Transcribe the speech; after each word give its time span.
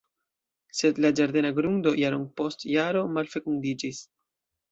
Sed 0.77 1.01
la 1.05 1.11
ĝardena 1.19 1.51
grundo 1.59 1.93
jaron 2.05 2.25
post 2.41 2.65
jaro 2.71 3.05
malfekundiĝis. 3.19 4.01